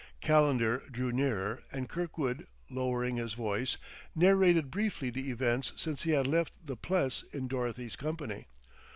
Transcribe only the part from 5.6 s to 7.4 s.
since he had left the Pless